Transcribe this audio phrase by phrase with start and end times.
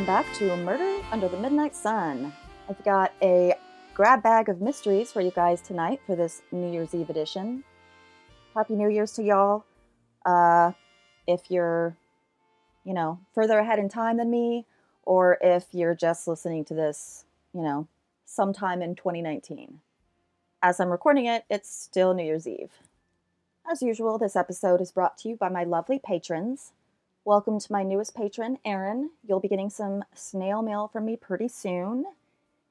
[0.00, 2.32] Welcome back to Murder Under the Midnight Sun.
[2.70, 3.52] I've got a
[3.92, 7.64] grab bag of mysteries for you guys tonight for this New Year's Eve edition.
[8.54, 9.66] Happy New Year's to y'all.
[10.24, 10.72] Uh,
[11.26, 11.98] if you're,
[12.82, 14.64] you know, further ahead in time than me,
[15.02, 17.86] or if you're just listening to this, you know,
[18.24, 19.80] sometime in 2019.
[20.62, 22.72] As I'm recording it, it's still New Year's Eve.
[23.70, 26.72] As usual, this episode is brought to you by my lovely patrons.
[27.26, 29.10] Welcome to my newest patron, Aaron.
[29.28, 32.06] You'll be getting some snail mail from me pretty soon.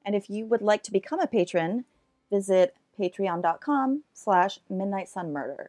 [0.04, 1.84] And if you would like to become a patron,
[2.32, 5.68] visit patreon.com slash midnightsunmurder.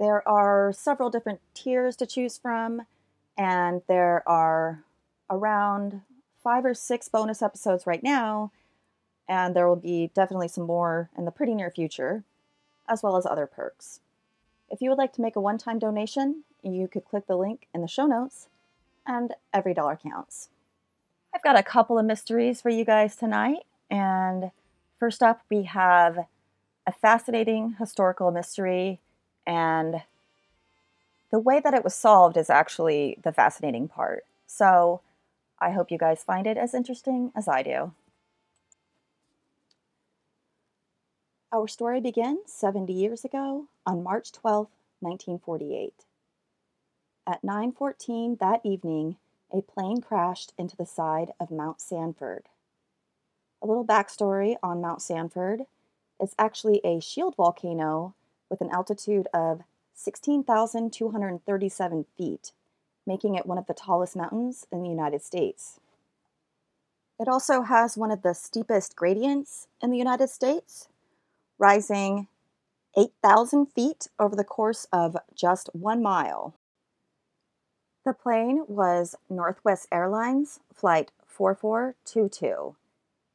[0.00, 2.82] There are several different tiers to choose from,
[3.38, 4.82] and there are
[5.30, 6.00] around
[6.42, 8.50] five or six bonus episodes right now,
[9.28, 12.24] and there will be definitely some more in the pretty near future,
[12.88, 14.00] as well as other perks.
[14.68, 17.68] If you would like to make a one time donation, you could click the link
[17.74, 18.48] in the show notes,
[19.06, 20.48] and every dollar counts.
[21.34, 24.50] I've got a couple of mysteries for you guys tonight, and
[24.98, 26.26] first up, we have
[26.86, 29.00] a fascinating historical mystery,
[29.46, 30.02] and
[31.30, 34.24] the way that it was solved is actually the fascinating part.
[34.46, 35.00] So
[35.58, 37.92] I hope you guys find it as interesting as I do.
[41.52, 44.68] Our story begins 70 years ago on March 12,
[45.00, 45.94] 1948.
[47.26, 49.16] At 9:14 that evening,
[49.50, 52.50] a plane crashed into the side of Mount Sanford.
[53.62, 55.64] A little backstory on Mount Sanford.
[56.20, 58.12] It's actually a shield volcano
[58.50, 59.62] with an altitude of
[59.94, 62.52] 16,237 feet,
[63.06, 65.80] making it one of the tallest mountains in the United States.
[67.18, 70.90] It also has one of the steepest gradients in the United States,
[71.58, 72.28] rising
[72.98, 76.52] 8,000 feet over the course of just one mile.
[78.04, 82.76] The plane was Northwest Airlines Flight 4422.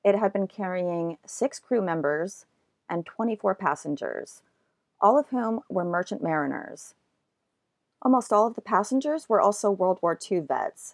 [0.04, 2.46] It had been carrying six crew members
[2.88, 4.44] and 24 passengers,
[5.02, 6.94] all of whom were merchant mariners.
[8.04, 10.94] Almost all of the passengers were also World War II vets,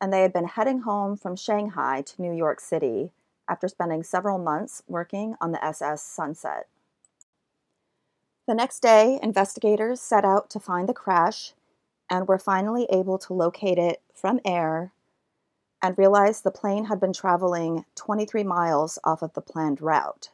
[0.00, 3.12] and they had been heading home from Shanghai to New York City
[3.46, 6.66] after spending several months working on the SS Sunset.
[8.48, 11.52] The next day, investigators set out to find the crash
[12.12, 14.92] and were finally able to locate it from air
[15.80, 20.28] and realized the plane had been traveling 23 miles off of the planned route.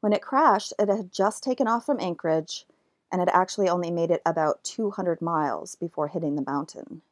[0.00, 2.64] When it crashed, it had just taken off from Anchorage
[3.10, 7.02] and had actually only made it about 200 miles before hitting the mountain.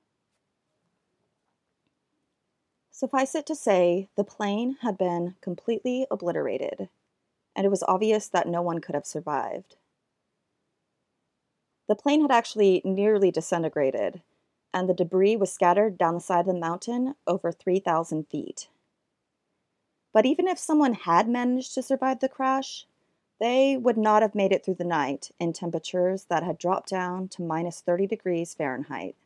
[2.92, 6.88] Suffice it to say, the plane had been completely obliterated,
[7.56, 9.74] and it was obvious that no one could have survived.
[11.90, 14.22] The plane had actually nearly disintegrated,
[14.72, 18.68] and the debris was scattered down the side of the mountain over 3,000 feet.
[20.12, 22.86] But even if someone had managed to survive the crash,
[23.40, 27.26] they would not have made it through the night in temperatures that had dropped down
[27.26, 29.16] to minus 30 degrees Fahrenheit.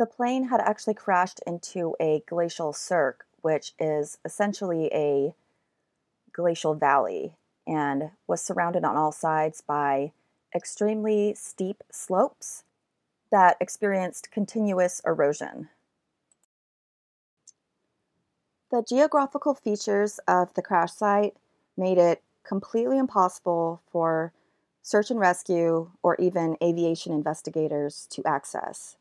[0.00, 5.36] The plane had actually crashed into a glacial cirque, which is essentially a
[6.32, 10.10] glacial valley, and was surrounded on all sides by
[10.54, 12.64] extremely steep slopes
[13.30, 15.68] that experienced continuous erosion.
[18.70, 21.36] The geographical features of the crash site
[21.76, 24.32] made it completely impossible for
[24.82, 28.96] search and rescue or even aviation investigators to access.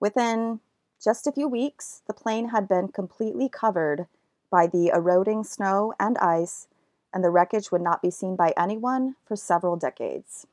[0.00, 0.60] Within
[1.02, 4.06] just a few weeks, the plane had been completely covered
[4.50, 6.68] by the eroding snow and ice,
[7.14, 10.46] and the wreckage would not be seen by anyone for several decades.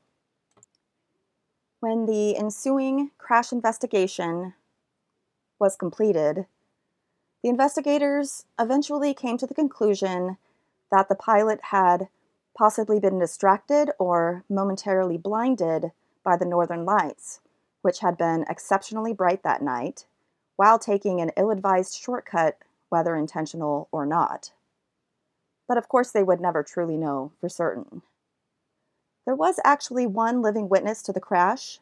[1.80, 4.54] When the ensuing crash investigation
[5.60, 6.46] was completed,
[7.42, 10.38] the investigators eventually came to the conclusion
[10.92, 12.08] that the pilot had
[12.56, 15.92] possibly been distracted or momentarily blinded
[16.24, 17.40] by the northern lights,
[17.82, 20.06] which had been exceptionally bright that night,
[20.58, 22.60] while taking an ill advised shortcut,
[22.90, 24.52] whether intentional or not.
[25.72, 28.02] But of course, they would never truly know for certain.
[29.26, 31.80] There was actually one living witness to the crash,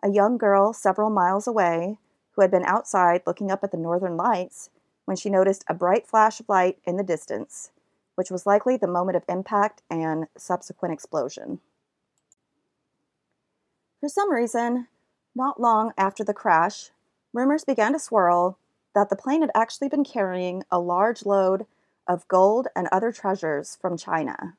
[0.00, 1.98] a young girl several miles away
[2.30, 4.70] who had been outside looking up at the northern lights
[5.06, 7.72] when she noticed a bright flash of light in the distance,
[8.14, 11.58] which was likely the moment of impact and subsequent explosion.
[13.98, 14.86] For some reason,
[15.34, 16.90] not long after the crash,
[17.32, 18.56] rumors began to swirl
[18.94, 21.66] that the plane had actually been carrying a large load
[22.06, 24.56] of gold and other treasures from China.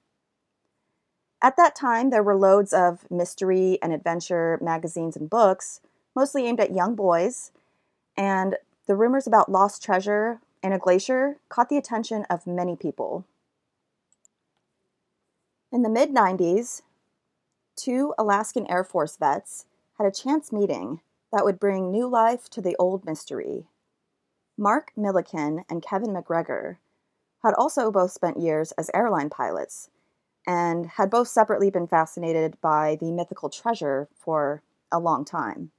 [1.41, 5.81] At that time, there were loads of mystery and adventure magazines and books,
[6.15, 7.51] mostly aimed at young boys,
[8.17, 8.57] and
[8.87, 13.25] the rumors about lost treasure in a glacier caught the attention of many people.
[15.71, 16.81] In the mid 90s,
[17.75, 19.65] two Alaskan Air Force vets
[19.97, 21.01] had a chance meeting
[21.31, 23.65] that would bring new life to the old mystery.
[24.57, 26.77] Marc Millican and Kevin McGregor
[27.43, 29.89] had also both spent years as airline pilots
[30.45, 34.61] and had both separately been fascinated by the mythical treasure for
[34.91, 35.71] a long time.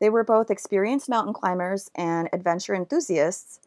[0.00, 3.60] They were both experienced mountain climbers and adventure enthusiasts,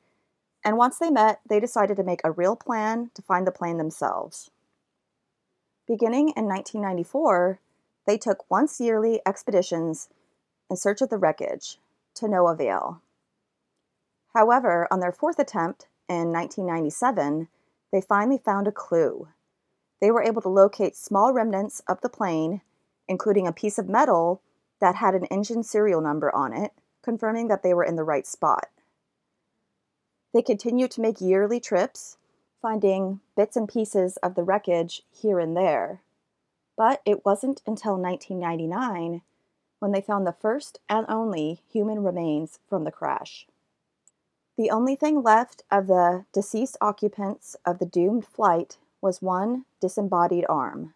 [0.63, 3.77] and once they met, they decided to make a real plan to find the plane
[3.77, 4.51] themselves.
[5.87, 7.59] Beginning in 1994,
[8.05, 10.09] they took once yearly expeditions
[10.69, 11.79] in search of the wreckage,
[12.15, 13.01] to no avail.
[14.35, 17.47] However, on their fourth attempt in 1997,
[17.91, 19.27] they finally found a clue.
[20.01, 22.61] They were able to locate small remnants of the plane,
[23.07, 24.41] including a piece of metal
[24.81, 26.71] that had an engine serial number on it,
[27.01, 28.69] confirming that they were in the right spot.
[30.33, 32.17] They continued to make yearly trips,
[32.61, 36.01] finding bits and pieces of the wreckage here and there.
[36.77, 39.21] But it wasn't until 1999
[39.79, 43.47] when they found the first and only human remains from the crash.
[44.59, 50.45] The only thing left of the deceased occupants of the doomed flight was one disembodied
[50.49, 50.93] arm.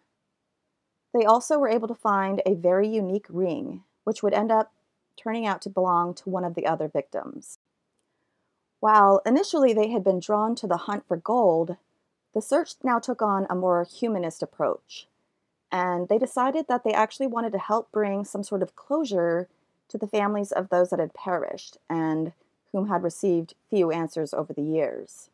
[1.14, 4.74] They also were able to find a very unique ring, which would end up
[5.16, 7.58] turning out to belong to one of the other victims.
[8.80, 11.78] While initially they had been drawn to the hunt for gold,
[12.34, 15.08] the search now took on a more humanist approach,
[15.72, 19.48] and they decided that they actually wanted to help bring some sort of closure
[19.88, 22.34] to the families of those that had perished and
[22.74, 25.30] whom had received few answers over the years.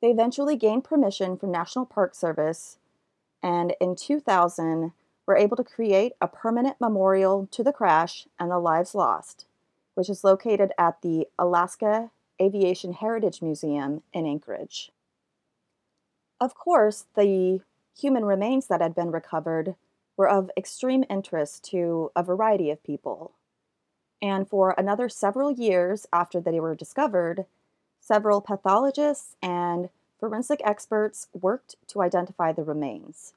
[0.00, 2.78] They eventually gained permission from National Park Service
[3.42, 4.92] and in 2000
[5.26, 9.46] were able to create a permanent memorial to the crash and the lives lost,
[9.94, 14.92] which is located at the Alaska Aviation Heritage Museum in Anchorage.
[16.40, 17.60] Of course, the
[17.98, 19.74] human remains that had been recovered
[20.16, 23.32] were of extreme interest to a variety of people.
[24.22, 27.46] And for another several years after they were discovered,
[28.00, 33.32] several pathologists and forensic experts worked to identify the remains.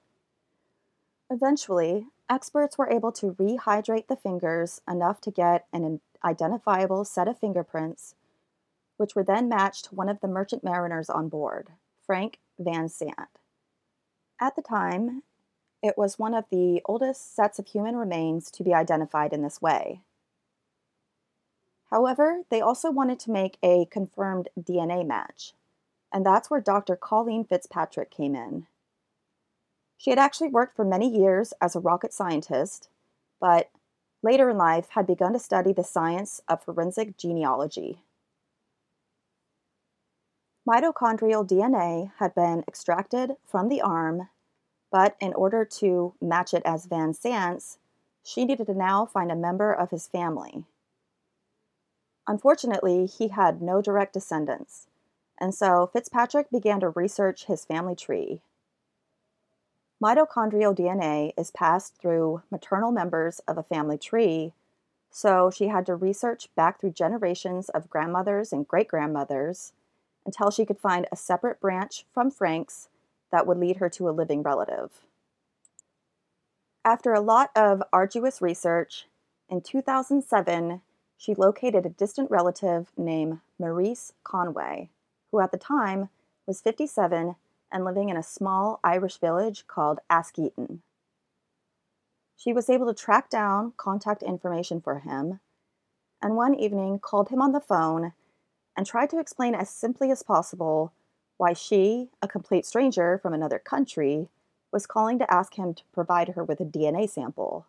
[1.30, 7.40] Eventually, experts were able to rehydrate the fingers enough to get an identifiable set of
[7.40, 8.16] fingerprints,
[8.98, 11.70] which were then matched to one of the merchant mariners on board,
[12.06, 13.40] Frank Van Zandt.
[14.40, 15.24] At the time,
[15.82, 19.62] it was one of the oldest sets of human remains to be identified in this
[19.62, 20.02] way.
[21.94, 25.54] However, they also wanted to make a confirmed DNA match,
[26.12, 26.96] and that's where Dr.
[26.96, 28.66] Colleen Fitzpatrick came in.
[30.00, 32.90] She had actually worked for many years as a rocket scientist,
[33.40, 33.70] but
[34.24, 38.00] later in life had begun to study the science of forensic genealogy.
[40.68, 44.30] Mitochondrial DNA had been extracted from the arm,
[44.92, 47.78] but in order to match it as Van Zandt's,
[48.24, 50.66] she needed to now find a member of his family.
[52.28, 54.88] Unfortunately, he had no direct descendants,
[55.38, 58.42] and so Fitzpatrick began to research his family tree.
[60.02, 64.54] Mitochondrial DNA is passed through maternal members of a family tree,
[65.10, 69.74] so she had to research back through generations of grandmothers and great grandmothers
[70.26, 72.90] until she could find a separate branch from Frank's
[73.32, 75.02] that would lead her to a living relative.
[76.86, 79.08] After a lot of arduous research,
[79.50, 80.82] in 2007,
[81.24, 84.90] she located a distant relative named Maurice Conway,
[85.32, 86.10] who at the time
[86.46, 87.38] was 57
[87.72, 90.80] and living in a small Irish village called Askeaton.
[92.36, 95.40] She was able to track down contact information for him,
[96.22, 98.12] and one evening called him on the phone
[98.76, 100.92] and tried to explain as simply as possible
[101.38, 104.28] why she, a complete stranger from another country,
[104.74, 107.66] was calling to ask him to provide her with a DNA sample.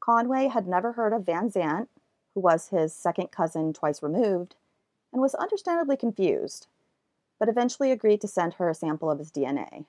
[0.00, 1.88] Conway had never heard of Van Zandt,
[2.34, 4.56] who was his second cousin twice removed,
[5.12, 6.66] and was understandably confused
[7.40, 9.86] but eventually agreed to send her a sample of his DNA.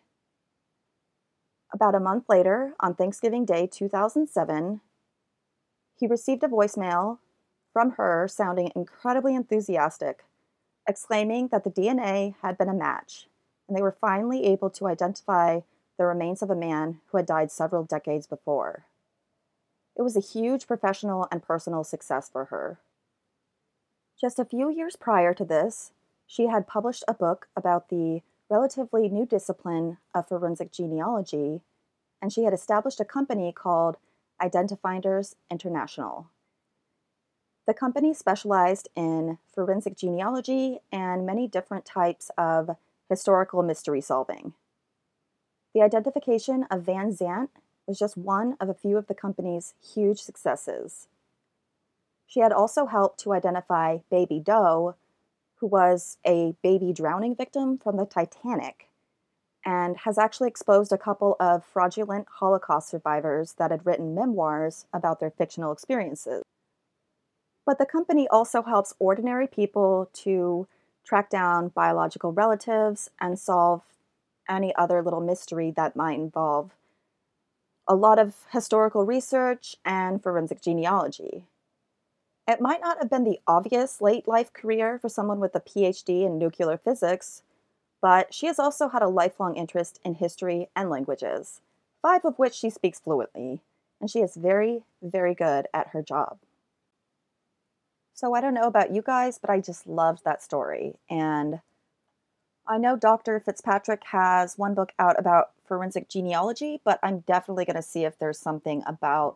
[1.74, 4.80] About a month later, on Thanksgiving Day 2007,
[6.00, 7.20] he received a voicemail
[7.74, 10.24] from her sounding incredibly enthusiastic,
[10.88, 13.28] exclaiming that the DNA had been a match,
[13.68, 15.60] and they were finally able to identify
[15.98, 18.86] the remains of a man who had died several decades before.
[19.96, 22.80] It was a huge professional and personal success for her.
[24.20, 25.92] Just a few years prior to this,
[26.28, 31.62] she had published a book about the relatively new discipline of forensic genealogy,
[32.22, 33.98] and she had established a company called
[34.42, 36.28] Identifinders International.
[37.68, 42.76] The company specialized in forensic genealogy and many different types of
[43.10, 44.54] historical mystery solving.
[45.74, 47.52] The identification of Van Zandt
[47.88, 51.08] was just one of a few of the company's huge successes.
[52.28, 54.96] She had also helped to identify Baby Doe,
[55.56, 58.88] who was a baby drowning victim from the Titanic
[59.66, 65.20] and has actually exposed a couple of fraudulent Holocaust survivors that had written memoirs about
[65.20, 66.44] their fictional experiences.
[67.66, 70.68] But the company also helps ordinary people to
[71.04, 73.84] track down biological relatives and solve
[74.50, 76.72] any other little mystery that might involve
[77.88, 81.44] a lot of historical research and forensic genealogy.
[82.48, 86.26] It might not have been the obvious late life career for someone with a PhD
[86.26, 87.44] in nuclear physics,
[88.02, 91.62] but she has also had a lifelong interest in history and languages,
[92.02, 93.62] five of which she speaks fluently,
[94.00, 96.40] and she is very, very good at her job.
[98.14, 100.96] So I don't know about you guys, but I just loved that story.
[101.10, 101.62] And
[102.72, 103.38] I know Dr.
[103.42, 108.18] Fitzpatrick has one book out about forensic genealogy, but I'm definitely going to see if
[108.18, 109.36] there's something about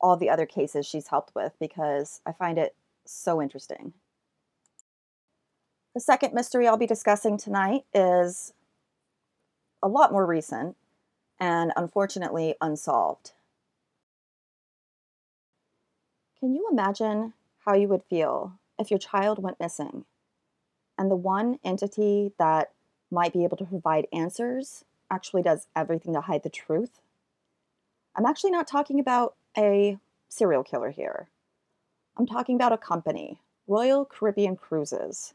[0.00, 2.74] all the other cases she's helped with because I find it
[3.04, 3.92] so interesting.
[5.94, 8.52] The second mystery I'll be discussing tonight is
[9.80, 10.76] a lot more recent
[11.38, 13.30] and unfortunately unsolved.
[16.40, 17.34] Can you imagine
[17.64, 20.04] how you would feel if your child went missing
[20.98, 22.72] and the one entity that
[23.10, 27.00] might be able to provide answers actually does everything to hide the truth?
[28.16, 31.28] I'm actually not talking about a serial killer here.
[32.16, 35.34] I'm talking about a company, Royal Caribbean Cruises.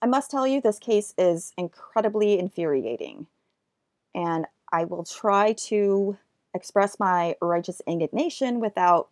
[0.00, 3.26] I must tell you, this case is incredibly infuriating,
[4.14, 6.18] and I will try to
[6.54, 9.08] express my righteous indignation without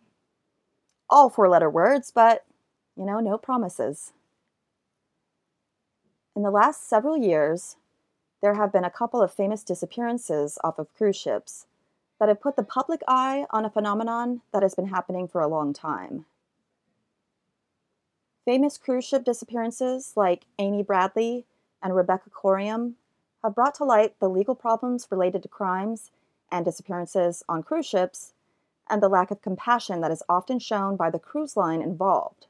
[1.09, 2.45] all four letter words, but
[3.01, 4.13] you know, no promises.
[6.35, 7.77] In the last several years,
[8.43, 11.65] there have been a couple of famous disappearances off of cruise ships
[12.19, 15.47] that have put the public eye on a phenomenon that has been happening for a
[15.47, 16.25] long time.
[18.45, 21.45] Famous cruise ship disappearances like Amy Bradley
[21.81, 22.93] and Rebecca Coriam
[23.43, 26.11] have brought to light the legal problems related to crimes
[26.51, 28.33] and disappearances on cruise ships
[28.87, 32.45] and the lack of compassion that is often shown by the cruise line involved.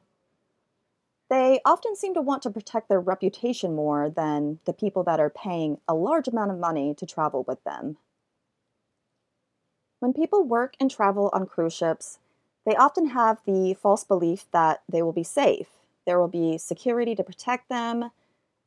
[1.32, 5.30] They often seem to want to protect their reputation more than the people that are
[5.30, 7.96] paying a large amount of money to travel with them.
[10.02, 12.20] When people work and travel on cruise ships,
[12.66, 15.70] they often have the false belief that they will be safe,
[16.06, 18.12] there will be security to protect them,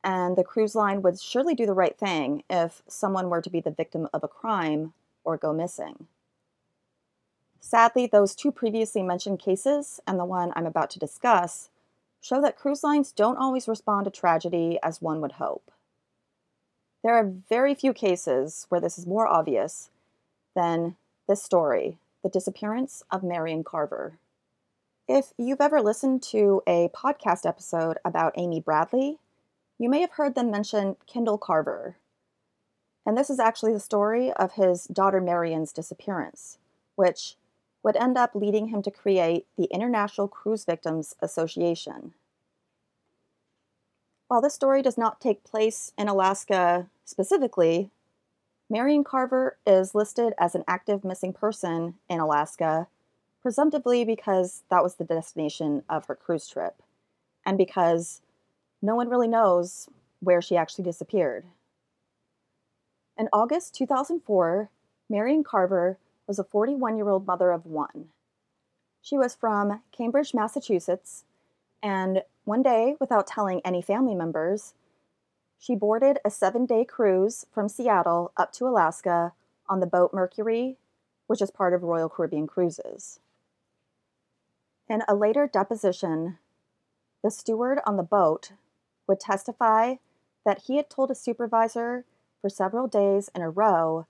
[0.03, 3.61] and the cruise line would surely do the right thing if someone were to be
[3.61, 4.93] the victim of a crime
[5.23, 6.07] or go missing.
[7.59, 11.69] Sadly, those two previously mentioned cases and the one I'm about to discuss
[12.25, 15.69] show that cruise lines don't always respond to tragedy as one would hope.
[17.03, 19.91] There are very few cases where this is more obvious
[20.55, 20.95] than
[21.27, 24.17] this story, The Disappearance of Merrian Carver.
[25.07, 29.19] If you've ever listened to a podcast episode about Amy Bradley,
[29.77, 31.95] you may have heard them mention Kendall Carver.
[33.05, 36.57] And this is actually the story of his daughter Merrian's disappearance,
[36.95, 37.35] which
[37.85, 42.15] would end up leading him to create the International Cruise Victims Association.
[44.27, 47.91] While this story does not take place in Alaska specifically,
[48.71, 52.87] Merrian Carver is listed as an active missing person in Alaska
[53.43, 56.81] presumptively because that was the destination of her cruise trip,
[57.45, 58.21] and because
[58.81, 59.87] no one really knows
[60.21, 61.45] where she actually disappeared.
[63.15, 64.71] In August 2004,
[65.07, 68.09] Merrian Carver was a 41 year old mother of one.
[69.01, 71.25] She was from Cambridge, Massachusetts,
[71.83, 74.73] and one day, without telling any family members,
[75.59, 79.33] she boarded a seven day cruise from Seattle up to Alaska
[79.67, 80.77] on the boat Mercury,
[81.27, 83.19] which is part of Royal Caribbean Cruises.
[84.89, 86.37] In a later deposition,
[87.23, 88.51] the steward on the boat
[89.07, 89.95] would testify
[90.45, 92.05] that he had told a supervisor
[92.41, 94.05] for several days in a row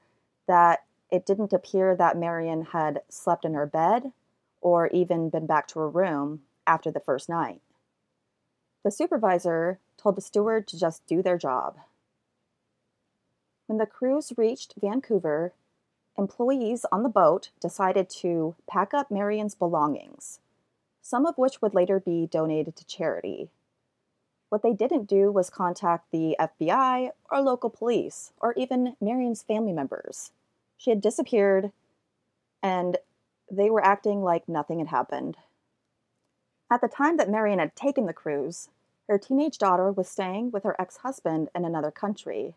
[0.48, 4.12] that it didn't appear that Merrian had slept in her bed
[4.62, 7.62] or even been back to her room after the first night.
[8.84, 11.78] The supervisor told the steward to just do their job.
[13.68, 15.54] When the cruise reached Vancouver,
[16.18, 20.40] employees on the boat decided to pack up Merrian's belongings,
[21.02, 23.50] some of which would later be donated to charity.
[24.50, 29.74] What they didn't do was contact the FBI or local police or even Merrian's family
[29.74, 30.32] members.
[30.78, 31.72] She had disappeared
[32.62, 32.98] and
[33.52, 35.38] they were acting like nothing had happened.
[36.72, 38.70] At the time that Merrian had taken the cruise,
[39.08, 42.56] her teenage daughter was staying with her ex husband in another country,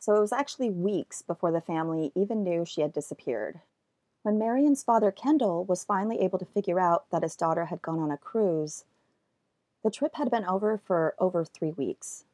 [0.00, 3.60] so it was actually weeks before the family even knew she had disappeared.
[4.22, 8.00] When Merrian's father, Kendall, was finally able to figure out that his daughter had gone
[8.00, 8.84] on a cruise,
[9.84, 12.24] the trip had been over for over three weeks.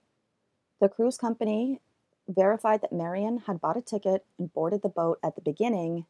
[0.80, 1.80] The cruise company
[2.28, 6.06] verified that Merrian had bought a ticket and boarded the boat at the beginning,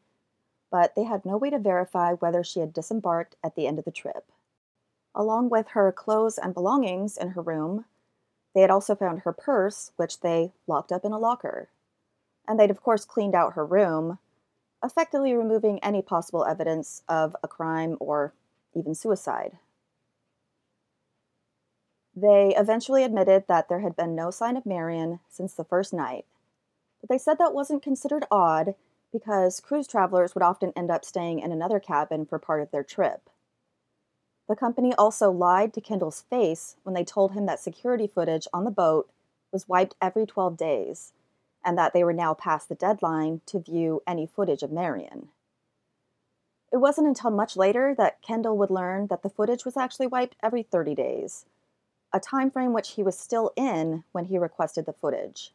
[0.70, 3.84] but they had no way to verify whether she had disembarked at the end of
[3.84, 4.30] the trip.
[5.14, 7.84] Along with her clothes and belongings in her room,
[8.54, 11.68] they had also found her purse, which they locked up in a locker.
[12.46, 14.18] And they'd, of course, cleaned out her room,
[14.82, 18.32] effectively removing any possible evidence of a crime or
[18.74, 19.58] even suicide.
[22.16, 26.26] They eventually admitted that there had been no sign of Merrian since the first night,
[27.00, 28.74] but they said that wasn't considered odd
[29.12, 32.84] because cruise travelers would often end up staying in another cabin for part of their
[32.84, 33.30] trip.
[34.48, 38.64] The company also lied to Kendall's face when they told him that security footage on
[38.64, 39.10] the boat
[39.52, 41.12] was wiped every 12 days
[41.64, 45.28] and that they were now past the deadline to view any footage of Merrian.
[46.72, 50.36] It wasn't until much later that Kendall would learn that the footage was actually wiped
[50.42, 51.46] every 30 days,
[52.14, 55.52] a time frame which he was still in when he requested the footage.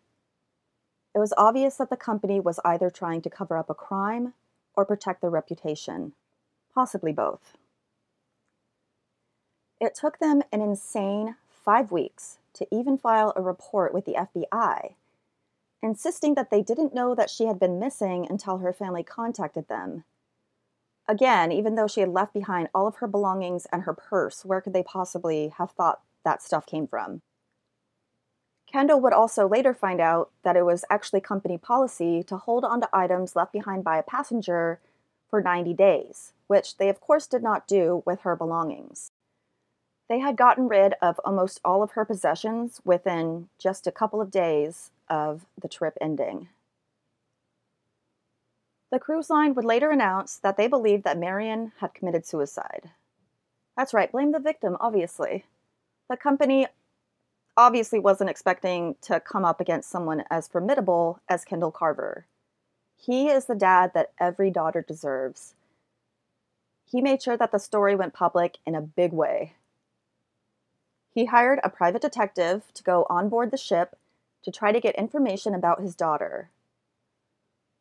[1.15, 4.33] It was obvious that the company was either trying to cover up a crime
[4.75, 6.11] or protect their reputation,
[6.75, 7.57] possibly both.
[9.79, 14.95] It took them an insane five weeks to even file a report with the FBI,
[15.81, 20.03] insisting that they didn't know that she had been missing until her family contacted them.
[21.07, 24.59] Again, even though she had left behind all of her belongings and her purse, where
[24.59, 27.21] could they possibly have thought that stuff came from.
[28.71, 32.87] Kendall would also later find out that it was actually company policy to hold onto
[32.93, 34.79] items left behind by a passenger
[35.27, 39.11] for 90 days, which they of course did not do with her belongings.
[40.07, 44.31] They had gotten rid of almost all of her possessions within just a couple of
[44.31, 46.49] days of the trip ending.
[48.91, 52.91] The cruise line would later announce that they believed that Merrian had committed suicide.
[53.77, 55.45] That's right, blame the victim, obviously
[56.09, 56.67] the company
[57.55, 62.25] obviously wasn't expecting to come up against someone as formidable as Kendall Carver.
[62.97, 65.53] He is the dad that every daughter deserves.
[66.89, 69.53] He made sure that the story went public in a big way.
[71.13, 73.95] He hired a private detective to go on board the ship
[74.43, 76.49] to try to get information about his daughter.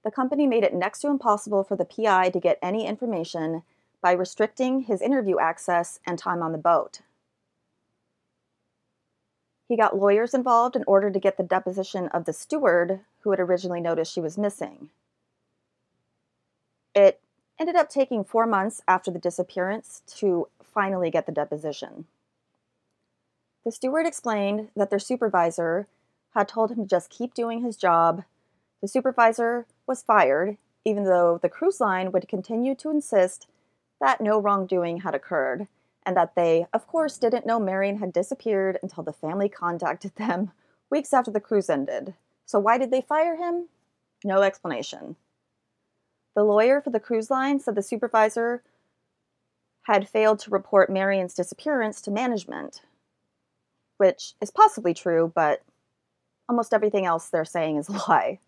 [0.05, 3.62] The company made it next to impossible for the PI to get any information
[4.01, 7.01] by restricting his interview access and time on the boat.
[9.69, 13.39] He got lawyers involved in order to get the deposition of the steward who had
[13.39, 14.89] originally noticed she was missing.
[16.95, 17.21] It
[17.61, 22.07] ended up taking four months after the disappearance to finally get the deposition.
[23.65, 25.87] The steward explained that their supervisor
[26.35, 28.25] had told him to just keep doing his job.
[28.81, 33.47] The supervisor was fired, even though the cruise line would continue to insist
[34.01, 35.69] that no wrongdoing had occurred
[36.09, 40.53] and that they, of course, didn't know Merrian had disappeared until the family contacted them
[40.90, 42.14] weeks after the cruise ended.
[42.47, 43.68] So, why did they fire him?
[44.25, 45.16] No explanation.
[46.35, 48.62] The lawyer for the cruise line said the supervisor
[49.83, 52.81] had failed to report Merrian's disappearance to management,
[53.99, 55.61] which is possibly true, but
[56.49, 58.38] almost everything else they're saying is a lie.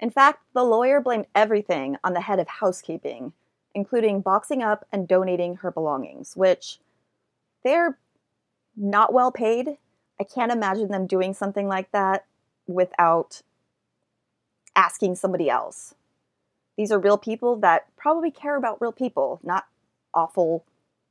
[0.00, 3.34] In fact, the lawyer blamed everything on the head of housekeeping,
[3.76, 6.78] including boxing up and donating her belongings, which
[7.62, 7.98] they're
[8.74, 9.76] not well paid.
[10.18, 12.24] I can't imagine them doing something like that
[12.66, 13.42] without
[14.74, 15.94] asking somebody else.
[16.78, 19.66] These are real people that probably care about real people, not
[20.14, 20.64] awful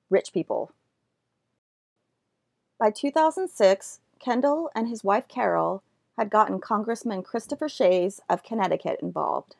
[0.09, 0.71] rich people.
[2.79, 5.83] By 2006, Kendall and his wife Carol
[6.17, 9.55] had gotten Congressman Christopher Shays of Connecticut involved.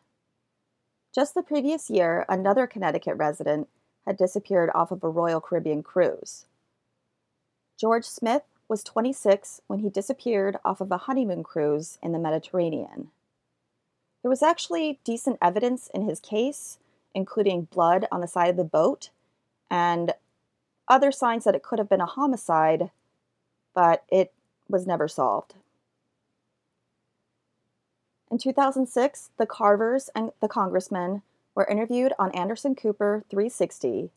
[1.15, 3.69] Just the previous year, another Connecticut resident
[4.06, 6.45] had disappeared off of a Royal Caribbean cruise.
[7.80, 13.12] George Smith was 26 when he disappeared off of a honeymoon cruise in the Mediterranean.
[14.23, 16.80] There was actually decent evidence in his case,
[17.13, 19.10] including blood on the side of the boat
[19.71, 20.13] and
[20.89, 22.91] other signs that it could have been a homicide,
[23.73, 24.34] but it
[24.67, 25.54] was never solved.
[28.35, 31.21] In 2006, the Carvers and the congressman
[31.55, 34.09] were interviewed on Anderson Cooper 360,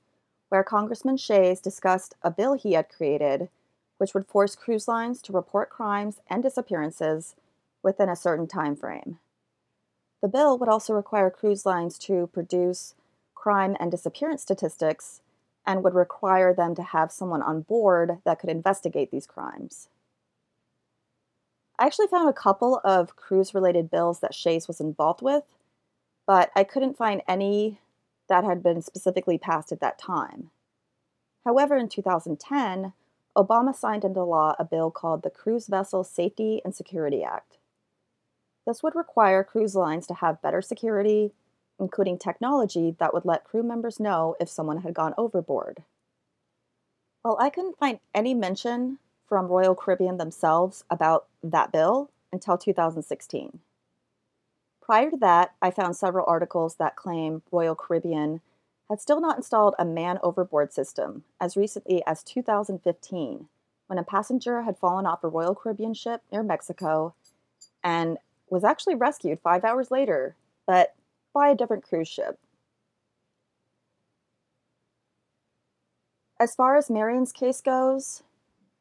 [0.48, 3.48] where Congressman Shays discussed a bill he had created
[3.98, 7.36] which would force cruise lines to report crimes and disappearances
[7.80, 9.20] within a certain time frame.
[10.20, 12.96] The bill would also require cruise lines to produce
[13.36, 15.20] crime and disappearance statistics
[15.64, 19.86] and would require them to have someone on board that could investigate these crimes.
[21.78, 25.44] I actually found a couple of cruise related bills that Shays was involved with,
[26.26, 27.80] but I couldn't find any
[28.28, 30.50] that had been specifically passed at that time.
[31.44, 32.92] However, in 2010,
[33.36, 37.58] Obama signed into law a bill called the Cruise Vessel Safety and Security Act.
[38.66, 41.32] This would require cruise lines to have better security,
[41.78, 45.84] including technology that would let crew members know if someone had gone overboard.
[47.24, 53.60] Well, I couldn't find any mention from Royal Caribbean themselves about that bill until 2016.
[54.80, 58.40] Prior to that, I found several articles that claim Royal Caribbean
[58.88, 63.48] had still not installed a man overboard system as recently as 2015
[63.86, 67.14] when a passenger had fallen off a Royal Caribbean ship near Mexico
[67.84, 70.36] and was actually rescued five hours later,
[70.66, 70.94] but
[71.34, 72.38] by a different cruise ship.
[76.40, 78.22] As far as Merrian's case goes,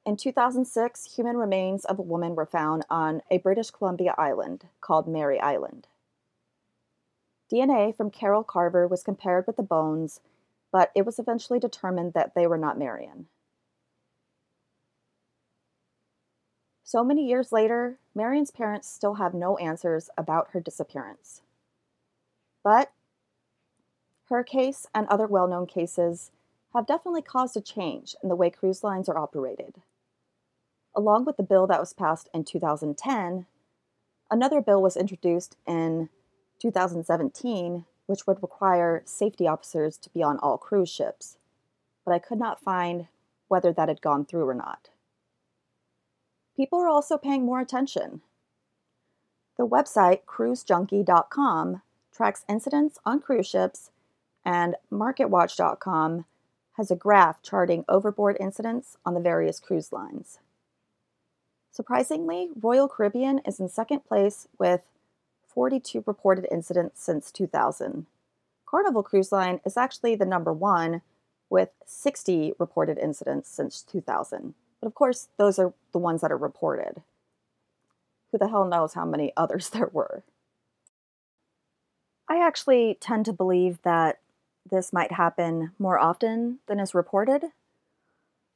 [0.07, 5.05] in 2006, human remains of a woman were found on a British Columbia island called
[5.05, 5.85] Mary Island.
[7.51, 10.21] DNA from Carol Carver was compared with the bones,
[10.71, 13.27] but it was eventually determined that they were not Merrian.
[16.85, 21.41] So many years later, Merrian's parents still have no answers about her disappearance.
[22.63, 22.93] But
[24.29, 26.31] her case and other well known cases
[26.73, 29.81] have definitely caused a change in the way cruise lines are operated.
[30.97, 33.45] Along with the bill that was passed in 2010,
[34.31, 36.09] another bill was introduced in
[36.59, 41.37] 2017, which would require safety officers to be on all cruise ships,
[42.03, 43.09] but I could not find
[43.47, 44.89] whether that had gone through or not.
[46.55, 48.21] People are also paying more attention.
[49.55, 53.91] The website cruisejunkie.com tracks incidents on cruise ships,
[54.43, 56.25] and marketwatch.com
[56.73, 60.39] has a graph charting overboard incidents on the various cruise lines.
[61.77, 64.81] Surprisingly, Royal Caribbean is in second place with
[65.47, 68.07] 42 reported incidents since 2000.
[68.65, 71.03] Carnival Cruise Line is actually the number one
[71.51, 74.55] with 60 reported incidents since 2000.
[74.81, 77.03] But of course, those are the ones that are reported.
[78.31, 80.23] Who the hell knows how many others there were?
[82.27, 84.17] I actually tend to believe that
[84.67, 87.51] this might happen more often than is reported.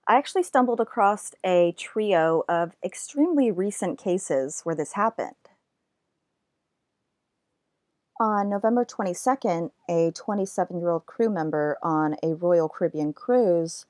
[0.08, 5.36] I actually stumbled across a trio of extremely recent cases where this happened.
[8.20, 13.86] On November 22nd, a 27 year old crew member on a Royal Caribbean cruise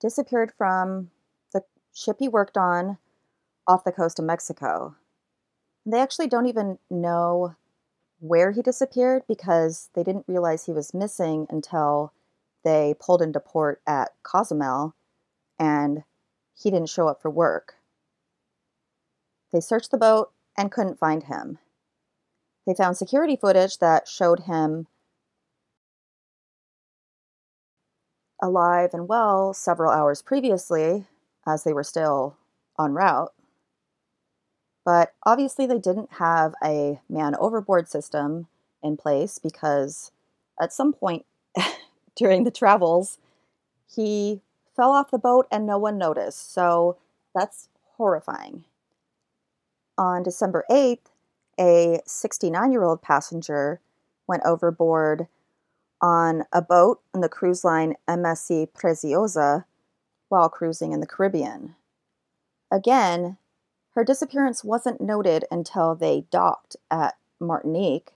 [0.00, 1.10] disappeared from
[1.52, 1.62] the
[1.94, 2.98] ship he worked on
[3.66, 4.96] off the coast of Mexico.
[5.84, 7.54] They actually don't even know
[8.18, 12.12] where he disappeared because they didn't realize he was missing until
[12.66, 14.96] they pulled into port at Cozumel
[15.56, 16.02] and
[16.52, 17.74] he didn't show up for work.
[19.52, 21.60] They searched the boat and couldn't find him.
[22.66, 24.88] They found security footage that showed him
[28.42, 31.04] alive and well several hours previously
[31.46, 32.36] as they were still
[32.80, 33.32] en route.
[34.84, 38.48] But obviously, they didn't have a man overboard system
[38.82, 40.10] in place because
[40.60, 41.26] at some point
[42.16, 43.18] during the travels,
[43.86, 44.40] he
[44.74, 46.52] fell off the boat and no one noticed.
[46.52, 46.96] So
[47.34, 48.64] that's horrifying.
[49.96, 51.06] On December 8th,
[51.58, 53.80] a 69 year old passenger
[54.26, 55.28] went overboard
[56.00, 59.64] on a boat on the cruise line MSC Preciosa
[60.28, 61.76] while cruising in the Caribbean.
[62.70, 63.38] Again,
[63.94, 68.12] her disappearance wasn't noted until they docked at Martinique.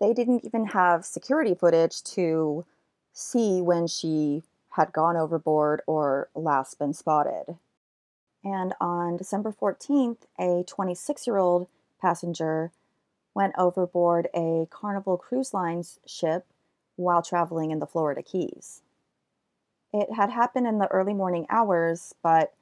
[0.00, 2.64] They didn't even have security footage to
[3.16, 7.56] see when she had gone overboard or last been spotted.
[8.44, 11.66] And on December 14th, a 26 year old
[12.00, 12.72] passenger
[13.34, 16.46] went overboard a Carnival Cruise Lines ship
[16.96, 18.82] while traveling in the Florida Keys.
[19.94, 22.52] It had happened in the early morning hours, but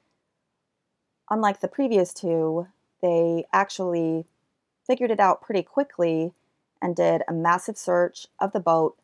[1.29, 2.67] unlike the previous two,
[3.01, 4.25] they actually
[4.87, 6.31] figured it out pretty quickly
[6.81, 8.97] and did a massive search of the boat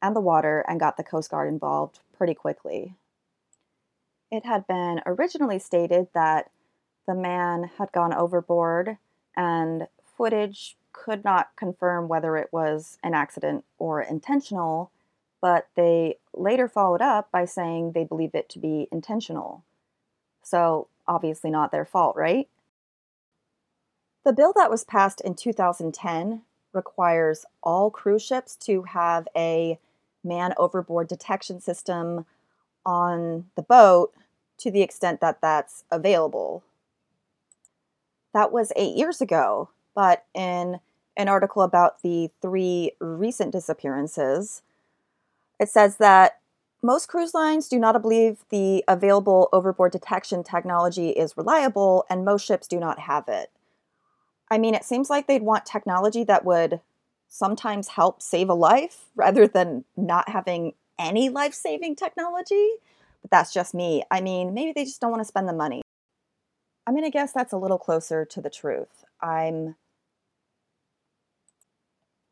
[0.00, 2.94] and the water and got the Coast Guard involved pretty quickly.
[4.30, 6.50] It had been originally stated that
[7.06, 8.98] the man had gone overboard
[9.36, 14.90] and footage could not confirm whether it was an accident or intentional,
[15.40, 19.64] but they later followed up by saying they believed it to be intentional.
[20.42, 22.48] So, obviously, not their fault, right?
[24.24, 29.78] The bill that was passed in 2010 requires all cruise ships to have a
[30.24, 32.26] man overboard detection system
[32.84, 34.12] on the boat
[34.58, 36.62] to the extent that that's available.
[38.34, 40.80] That was eight years ago, but in
[41.16, 44.62] an article about the three recent disappearances,
[45.58, 46.38] it says that
[46.82, 52.46] most cruise lines do not believe the available overboard detection technology is reliable, and most
[52.46, 53.50] ships do not have it.
[54.50, 56.80] I mean, it seems like they'd want technology that would
[57.28, 62.70] sometimes help save a life rather than not having any life saving technology.
[63.22, 64.02] But that's just me.
[64.10, 65.82] I mean, maybe they just don't want to spend the money.
[66.86, 69.04] I'm going to guess that's a little closer to the truth.
[69.20, 69.76] I'm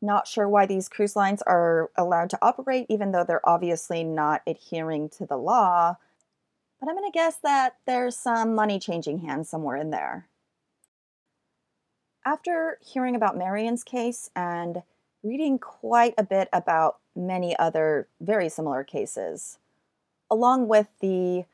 [0.01, 4.41] not sure why these cruise lines are allowed to operate, even though they're obviously not
[4.47, 5.97] adhering to the law.
[6.79, 10.27] But I'm going to guess that there's some money changing hands somewhere in there.
[12.27, 14.83] After hearing about Merrian's case and
[15.23, 19.59] reading quite a bit about many other very similar cases,
[20.29, 21.45] along with the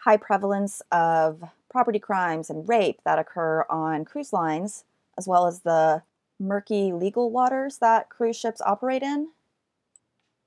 [0.00, 4.84] high prevalence of property crimes and rape that occur on cruise lines,
[5.16, 6.02] as well as the
[6.38, 9.28] murky legal waters that cruise ships operate in,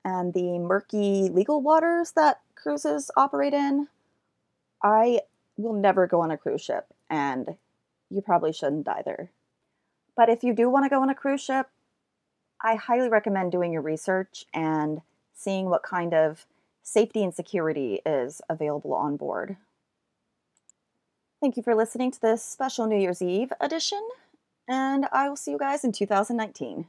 [0.04, 3.88] and the murky legal waters that cruises operate in,
[4.84, 5.22] I
[5.56, 7.56] will never go on a cruise ship, and
[8.12, 9.30] you probably shouldn't either.
[10.16, 11.68] But if you do want to go on a cruise ship,
[12.62, 15.00] I highly recommend doing your research and
[15.34, 16.46] seeing what kind of
[16.82, 19.56] safety and security is available on board.
[21.40, 24.06] Thank you for listening to this special New Year's Eve edition,
[24.68, 26.86] and I will see you guys in 2019.